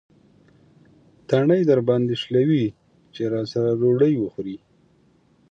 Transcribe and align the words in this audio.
تڼۍ 1.29 1.61
درباندې 1.71 2.15
شلوي 2.23 2.65
چې 3.13 3.21
راسره 3.33 3.71
ډوډۍ 3.79 4.13
وخورې. 4.17 4.57